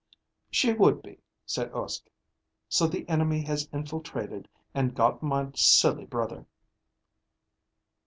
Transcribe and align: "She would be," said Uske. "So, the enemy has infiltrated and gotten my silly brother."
"She 0.49 0.73
would 0.73 1.03
be," 1.03 1.19
said 1.45 1.69
Uske. 1.75 2.09
"So, 2.67 2.87
the 2.87 3.07
enemy 3.07 3.43
has 3.43 3.69
infiltrated 3.71 4.47
and 4.73 4.95
gotten 4.95 5.29
my 5.29 5.51
silly 5.53 6.05
brother." 6.05 6.47